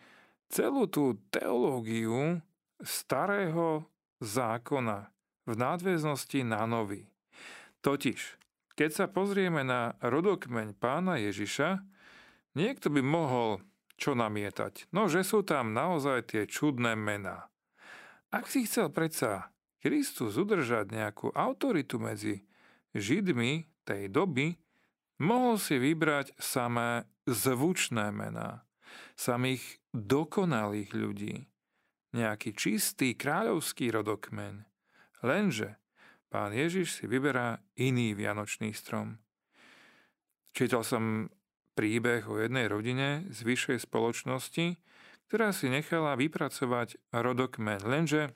[0.52, 2.40] celú tú teológiu
[2.80, 3.88] starého
[4.20, 5.08] zákona
[5.48, 7.08] v nadväznosti na nový.
[7.80, 8.36] Totiž,
[8.76, 11.80] keď sa pozrieme na rodokmeň pána Ježiša,
[12.54, 13.64] niekto by mohol
[13.98, 14.92] čo namietať.
[14.94, 17.50] No, že sú tam naozaj tie čudné mená.
[18.30, 22.44] Ak si chcel predsa Kristus udržať nejakú autoritu medzi
[22.96, 24.56] Židmi tej doby,
[25.20, 28.64] mohol si vybrať samé zvučné mená,
[29.18, 31.36] samých dokonalých ľudí,
[32.16, 34.64] nejaký čistý kráľovský rodokmeň.
[35.20, 35.76] Lenže
[36.32, 39.20] pán Ježiš si vyberá iný vianočný strom.
[40.56, 41.28] Čítal som
[41.76, 44.80] príbeh o jednej rodine z vyššej spoločnosti,
[45.28, 47.78] ktorá si nechala vypracovať rodokmeň.
[47.84, 48.32] Lenže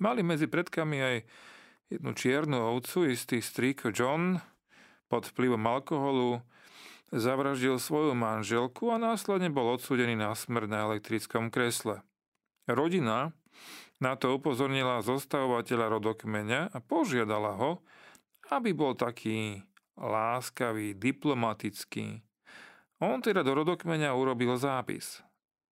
[0.00, 1.16] mali medzi predkami aj
[1.92, 4.40] jednu čiernu ovcu, istý strýko John,
[5.12, 6.40] pod vplyvom alkoholu
[7.12, 12.00] zavraždil svoju manželku a následne bol odsúdený na smrť na elektrickom kresle.
[12.64, 13.36] Rodina
[14.00, 17.84] na to upozornila zostavovateľa rodokmeňa a požiadala ho,
[18.48, 19.60] aby bol taký
[20.00, 22.24] láskavý, diplomatický.
[23.04, 25.20] On teda do rodokmeňa urobil zápis.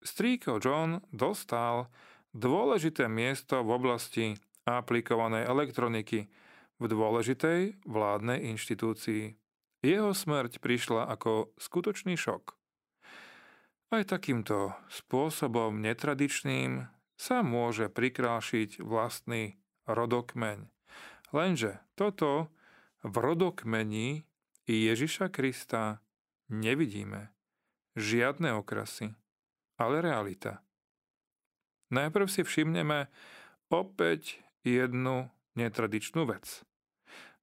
[0.04, 1.88] Strýko John dostal
[2.37, 4.26] dôležité miesto v oblasti
[4.68, 6.28] aplikovanej elektroniky
[6.80, 9.36] v dôležitej vládnej inštitúcii.
[9.80, 12.56] Jeho smrť prišla ako skutočný šok.
[13.90, 16.86] Aj takýmto spôsobom netradičným
[17.20, 20.70] sa môže prikrášiť vlastný rodokmeň.
[21.34, 22.48] Lenže toto
[23.02, 24.24] v rodokmeni
[24.70, 25.98] Ježiša Krista
[26.48, 27.34] nevidíme.
[27.98, 29.18] Žiadne okrasy,
[29.74, 30.62] ale realita.
[31.90, 33.10] Najprv si všimneme
[33.66, 36.64] opäť jednu netradičnú vec.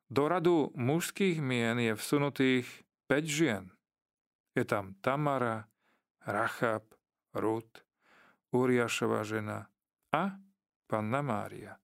[0.08, 2.68] Do radu mužských mien je vsunutých
[3.12, 3.64] 5 žien.
[4.56, 5.68] Je tam Tamara,
[6.24, 6.84] Rachab,
[7.36, 7.84] Rut,
[8.56, 9.68] Uriašova žena
[10.16, 10.40] a
[10.88, 11.76] Panna Mária.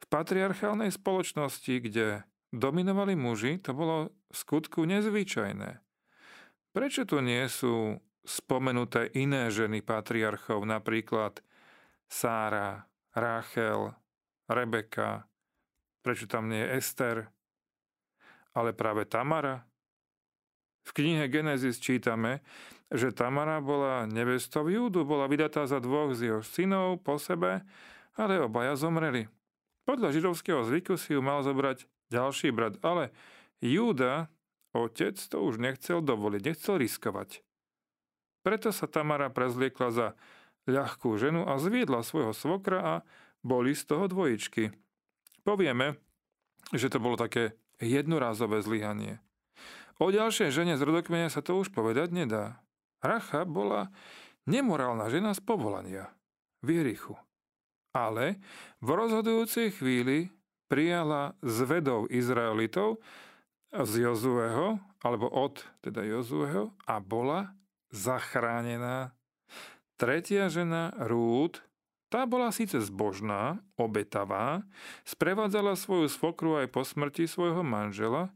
[0.00, 2.22] V patriarchálnej spoločnosti, kde
[2.54, 5.82] dominovali muži, to bolo v skutku nezvyčajné.
[6.70, 11.42] Prečo tu nie sú spomenuté iné ženy patriarchov, napríklad
[12.06, 13.94] Sára, Rachel,
[14.50, 15.30] Rebeka,
[16.02, 17.16] prečo tam nie je Ester,
[18.50, 19.62] ale práve Tamara.
[20.82, 22.42] V knihe Genesis čítame,
[22.90, 27.62] že Tamara bola nevestou Júdu, bola vydatá za dvoch z jeho synov po sebe,
[28.18, 29.30] ale obaja zomreli.
[29.86, 33.14] Podľa židovského zvyku si ju mal zobrať ďalší brat, ale
[33.62, 34.26] Júda,
[34.74, 37.46] otec, to už nechcel dovoliť, nechcel riskovať.
[38.42, 40.06] Preto sa Tamara prezliekla za
[40.64, 42.94] ľahkú ženu a zviedla svojho svokra a
[43.40, 44.72] boli z toho dvojičky.
[45.44, 45.96] Povieme,
[46.72, 49.18] že to bolo také jednorázové zlyhanie.
[50.00, 52.60] O ďalšej žene z rodokmenia sa to už povedať nedá.
[53.04, 53.92] Racha bola
[54.48, 56.08] nemorálna žena z povolania,
[56.64, 57.16] Vierichu.
[57.92, 58.40] Ale
[58.80, 60.32] v rozhodujúcej chvíli
[60.70, 63.02] prijala zvedov Izraelitov
[63.74, 67.56] z Jozueho, alebo od teda Jozueho a bola
[67.90, 69.12] zachránená.
[69.98, 71.60] Tretia žena, Rúd,
[72.10, 74.66] tá bola síce zbožná, obetavá,
[75.06, 78.34] sprevádzala svoju svokru aj po smrti svojho manžela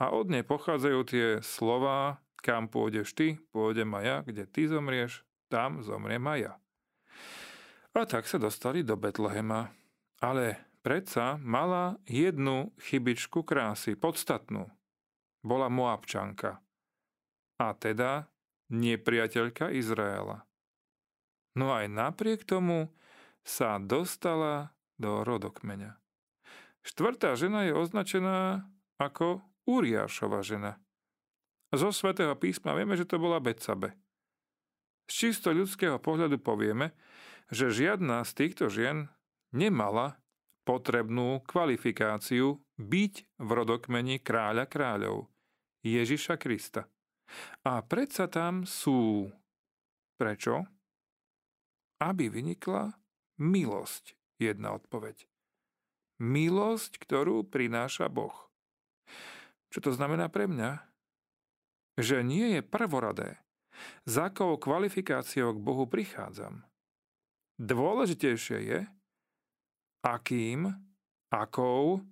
[0.00, 5.22] a od nej pochádzajú tie slova kam pôjdeš ty, pôjdem aj ja, kde ty zomrieš,
[5.52, 6.52] tam zomriem aj ja.
[7.92, 9.68] A tak sa dostali do Betlehema.
[10.20, 14.68] Ale predsa mala jednu chybičku krásy, podstatnú.
[15.40, 16.60] Bola Moabčanka.
[17.60, 18.28] A teda
[18.68, 20.44] nepriateľka Izraela.
[21.56, 22.92] No aj napriek tomu
[23.44, 25.96] sa dostala do rodokmeňa.
[26.80, 28.68] Štvrtá žena je označená
[29.00, 30.80] ako Uriášova žena.
[31.70, 33.94] Zo svätého písma vieme, že to bola Betsabe.
[35.06, 36.96] Z čisto ľudského pohľadu povieme,
[37.50, 39.10] že žiadna z týchto žien
[39.50, 40.18] nemala
[40.66, 45.26] potrebnú kvalifikáciu byť v rodokmeni kráľa kráľov,
[45.82, 46.86] Ježiša Krista.
[47.62, 49.30] A predsa tam sú.
[50.18, 50.66] Prečo?
[52.02, 52.99] Aby vynikla
[53.40, 55.24] milosť, jedna odpoveď.
[56.20, 58.36] Milosť, ktorú prináša Boh.
[59.72, 60.90] Čo to znamená pre mňa?
[62.00, 63.38] že nie je prvoradé,
[64.08, 66.64] za akou kvalifikáciou k Bohu prichádzam.
[67.60, 68.80] Dôležitejšie je,
[70.00, 70.72] akým,
[71.28, 72.04] akou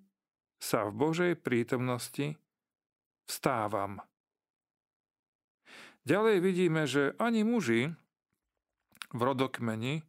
[0.61, 2.37] sa v Božej prítomnosti
[3.29, 4.05] vstávam.
[6.05, 7.93] Ďalej vidíme, že ani muži
[9.13, 10.05] v rodokmeni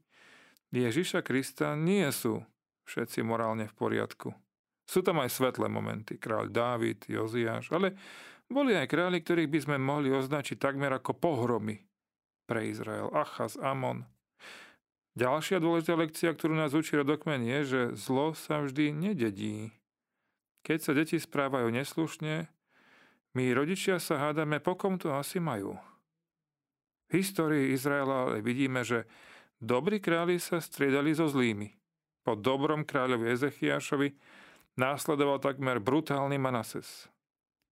[0.69, 2.45] Ježiša Krista nie sú
[2.86, 4.29] všetci morálne v poriadku.
[4.89, 7.93] Sú tam aj svetlé momenty, kráľ Dávid, Joziáš, ale
[8.49, 11.86] boli aj králi, ktorých by sme mohli označiť takmer ako pohromy
[12.49, 13.13] pre Izrael.
[13.13, 14.10] Achaz, Amon.
[15.13, 19.69] Ďalšia dôležitá lekcia, ktorú nás učí rodokmen je, že zlo sa vždy nededí.
[20.65, 22.49] Keď sa deti správajú neslušne,
[23.38, 25.77] my rodičia sa hádame, po kom to asi majú.
[27.10, 29.05] V histórii Izraela vidíme, že
[29.60, 31.76] dobrí králi sa striedali so zlými.
[32.24, 34.15] Po dobrom kráľovi Ezechiašovi
[34.76, 37.08] následoval takmer brutálny Manases.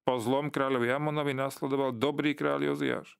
[0.08, 3.20] Po zlom kráľovi Amonovi nasledoval dobrý kráľ Joziáš,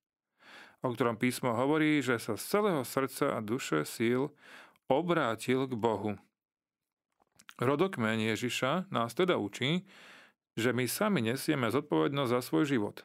[0.80, 4.32] o ktorom písmo hovorí, že sa z celého srdca a duše síl
[4.88, 6.16] obrátil k Bohu.
[7.60, 9.84] Rodokmeň Ježiša nás teda učí,
[10.56, 13.04] že my sami nesieme zodpovednosť za svoj život.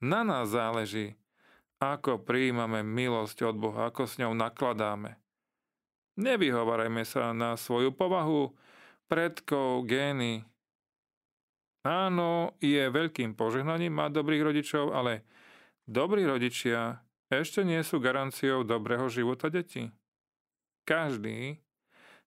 [0.00, 1.18] Na nás záleží,
[1.78, 5.18] ako prijímame milosť od Boha, ako s ňou nakladáme.
[6.18, 8.50] Nevyhovarajme sa na svoju povahu,
[9.06, 10.42] predkov, gény,
[11.86, 15.24] Áno, je veľkým požehnaním mať dobrých rodičov, ale
[15.88, 17.00] dobrí rodičia
[17.32, 19.88] ešte nie sú garanciou dobrého života detí.
[20.84, 21.64] Každý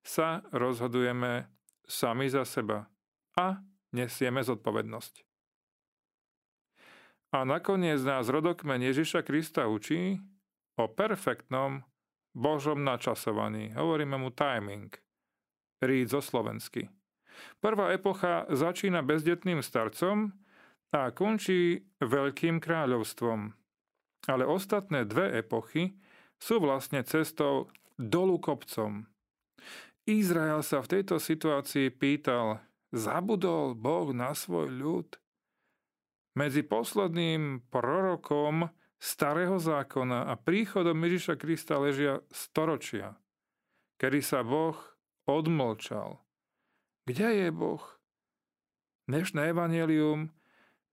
[0.02, 1.46] sa rozhodujeme
[1.86, 2.90] sami za seba
[3.38, 3.60] a
[3.94, 5.31] nesieme zodpovednosť.
[7.32, 10.20] A nakoniec nás rodokmen Ježiša Krista učí
[10.76, 11.80] o perfektnom
[12.36, 13.72] Božom načasovaní.
[13.72, 14.92] Hovoríme mu timing.
[15.80, 16.92] Ríd zo slovensky.
[17.64, 20.36] Prvá epocha začína bezdetným starcom
[20.92, 23.56] a končí veľkým kráľovstvom.
[24.28, 25.96] Ale ostatné dve epochy
[26.36, 29.08] sú vlastne cestou dolu kopcom.
[30.04, 32.60] Izrael sa v tejto situácii pýtal,
[32.92, 35.21] zabudol Boh na svoj ľud?
[36.32, 43.20] Medzi posledným prorokom starého zákona a príchodom Ježiša Krista ležia storočia,
[44.00, 44.80] kedy sa Boh
[45.28, 46.24] odmlčal.
[47.04, 47.84] Kde je Boh?
[49.12, 50.32] Dnešné evanelium,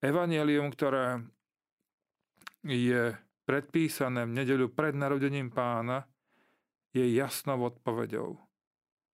[0.03, 1.22] evanelium, ktoré
[2.66, 3.14] je
[3.47, 6.09] predpísané v nedeľu pred narodením pána,
[6.91, 8.43] je jasnou odpovedou.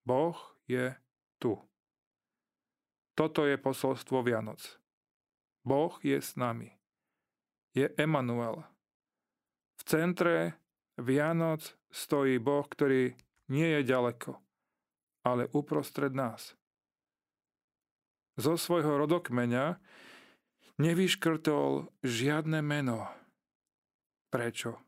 [0.08, 0.96] Boh je
[1.36, 1.60] tu.
[3.12, 4.83] Toto je posolstvo Vianoc.
[5.64, 6.70] Boh je s nami.
[7.74, 8.62] Je Emanuel.
[9.80, 10.54] V centre
[11.00, 13.16] Vianoc stojí Boh, ktorý
[13.50, 14.38] nie je ďaleko,
[15.26, 16.54] ale uprostred nás
[18.34, 19.78] zo svojho rodokmeňa
[20.82, 23.06] nevyškrtol žiadne meno.
[24.30, 24.82] Prečo?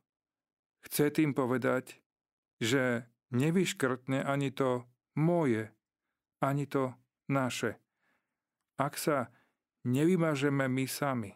[0.83, 1.99] Chce tým povedať,
[2.59, 4.87] že nevyškrtne ani to
[5.19, 5.71] moje,
[6.43, 6.95] ani to
[7.31, 7.79] naše.
[8.79, 9.31] Ak sa
[9.87, 11.33] nevymažeme my sami.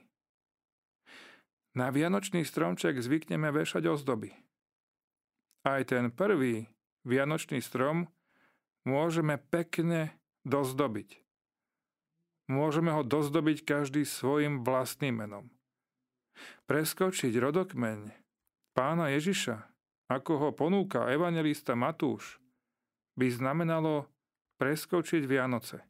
[1.78, 4.34] Na vianočný stromček zvykneme vešať ozdoby.
[5.62, 6.66] Aj ten prvý
[7.06, 8.10] vianočný strom
[8.82, 11.22] môžeme pekne dozdobiť.
[12.50, 15.46] Môžeme ho dozdobiť každý svojim vlastným menom.
[16.66, 18.10] Preskočiť rodokmeň
[18.74, 19.70] pána Ježiša,
[20.10, 22.42] ako ho ponúka evangelista Matúš,
[23.14, 24.10] by znamenalo
[24.58, 25.89] preskočiť Vianoce.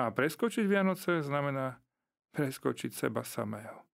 [0.00, 1.76] A preskočiť Vianoce znamená
[2.32, 3.84] preskočiť seba samého.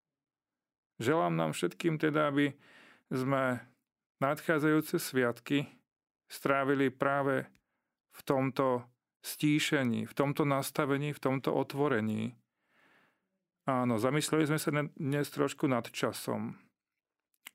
[0.99, 2.55] Želám nám všetkým teda, aby
[3.11, 3.62] sme
[4.22, 5.66] nadchádzajúce sviatky
[6.30, 7.46] strávili práve
[8.14, 8.86] v tomto
[9.22, 12.34] stíšení, v tomto nastavení, v tomto otvorení.
[13.66, 16.57] Áno, zamysleli sme sa dnes trošku nad časom.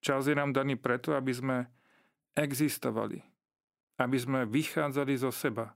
[0.04, 1.58] Čas je nám daný preto, aby sme
[2.36, 3.24] existovali,
[3.98, 5.74] aby sme vychádzali zo seba,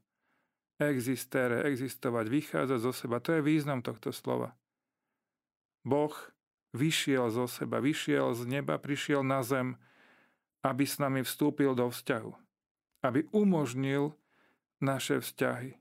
[0.78, 3.18] existere, existovať, vychádzať zo seba.
[3.22, 4.54] To je význam tohto slova.
[5.82, 6.14] Boh
[6.78, 9.80] vyšiel zo seba, vyšiel z neba, prišiel na zem,
[10.62, 12.32] aby s nami vstúpil do vzťahu.
[13.02, 14.14] Aby umožnil
[14.78, 15.78] naše vzťahy.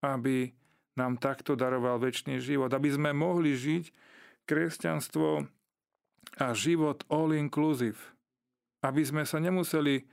[0.00, 0.56] Aby
[0.96, 2.72] nám takto daroval väčší život.
[2.72, 3.92] Aby sme mohli žiť
[4.48, 5.44] kresťanstvo
[6.40, 8.00] a život all inclusive.
[8.80, 10.08] Aby sme sa nemuseli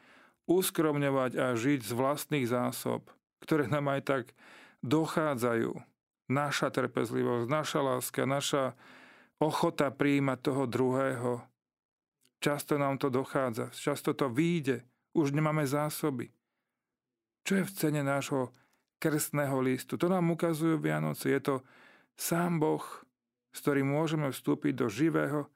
[0.47, 3.03] uskromňovať a žiť z vlastných zásob,
[3.43, 4.23] ktoré nám aj tak
[4.81, 5.73] dochádzajú.
[6.27, 8.75] Naša trpezlivosť, naša láska, naša
[9.39, 11.33] ochota príjmať toho druhého.
[12.43, 14.83] Často nám to dochádza, často to vyjde,
[15.15, 16.29] už nemáme zásoby.
[17.47, 18.51] Čo je v cene nášho
[18.99, 19.95] krstného listu?
[19.95, 21.31] To nám ukazujú Vianoce.
[21.31, 21.55] Je to
[22.19, 22.83] sám Boh,
[23.55, 25.47] s ktorým môžeme vstúpiť do živého,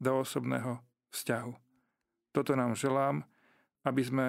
[0.00, 0.80] do osobného
[1.12, 1.52] vzťahu.
[2.34, 3.22] Toto nám želám,
[3.86, 4.26] aby sme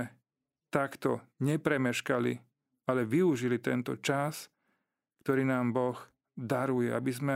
[0.70, 2.38] takto nepremeškali
[2.86, 4.50] ale využili tento čas,
[5.26, 5.98] ktorý nám Boh
[6.38, 7.36] daruje, aby sme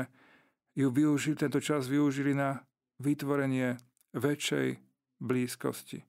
[0.78, 2.62] ju využili, tento čas využili na
[3.02, 3.82] vytvorenie
[4.14, 4.78] väčšej
[5.18, 6.06] blízkosti.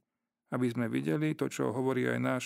[0.50, 2.44] Aby sme videli to, čo hovorí aj náš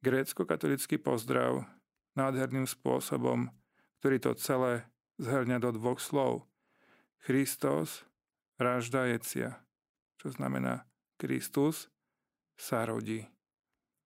[0.00, 1.66] grécko-katolický pozdrav
[2.14, 3.50] nádherným spôsobom,
[4.00, 4.86] ktorý to celé
[5.18, 6.46] zhrňa do dvoch slov.
[7.18, 8.06] Christos
[8.62, 9.58] raždajecia,
[10.22, 10.86] čo znamená
[11.18, 11.90] Kristus
[12.54, 13.26] sa rodí.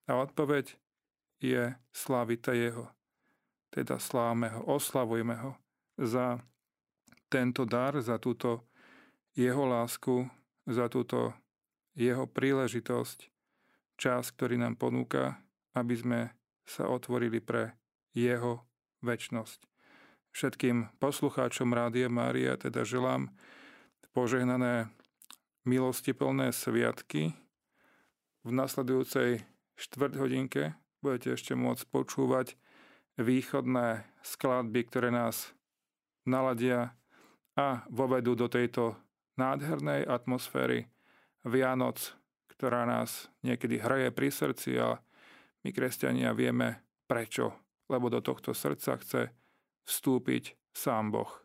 [0.09, 0.82] A odpoveď
[1.43, 2.87] je slávite Jeho.
[3.75, 5.53] Teda slávme ho, oslavujme ho
[5.99, 6.39] za
[7.27, 8.63] tento dar, za túto
[9.35, 10.31] Jeho lásku,
[10.71, 11.35] za túto
[11.99, 13.27] Jeho príležitosť,
[13.99, 15.43] čas, ktorý nám ponúka,
[15.75, 16.21] aby sme
[16.63, 17.75] sa otvorili pre
[18.15, 18.63] Jeho
[19.03, 19.67] väčnosť.
[20.33, 23.29] Všetkým poslucháčom Rádia Mária teda želám
[24.17, 24.89] požehnané
[25.69, 27.37] milostiplné sviatky
[28.43, 29.45] v nasledujúcej
[29.77, 30.63] štvrť hodinke
[31.03, 32.55] budete ešte môcť počúvať
[33.19, 35.53] východné skladby, ktoré nás
[36.25, 36.95] naladia
[37.59, 38.97] a vovedú do tejto
[39.37, 40.89] nádhernej atmosféry
[41.43, 42.15] Vianoc,
[42.49, 45.03] ktorá nás niekedy hraje pri srdci a
[45.67, 46.81] my kresťania vieme
[47.11, 47.53] prečo,
[47.91, 49.35] lebo do tohto srdca chce
[49.85, 51.42] vstúpiť sám Boh.